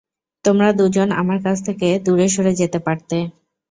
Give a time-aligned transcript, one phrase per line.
[0.45, 3.17] তোমরা দুজন, আমার কাছ থেকে দূরে সরে যেতে পারতে।